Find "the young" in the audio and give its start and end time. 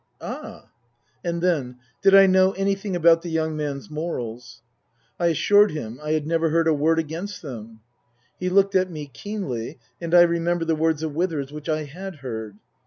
3.21-3.55